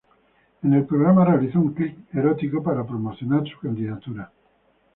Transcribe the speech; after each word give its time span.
En 0.63 0.73
el 0.73 0.83
programa 0.85 1.23
realizó 1.23 1.59
un 1.59 1.73
clip 1.75 2.11
erótico 2.15 2.63
para 2.63 2.83
promocionar 2.87 3.47
su 3.47 3.59
candidatura. 3.59 4.31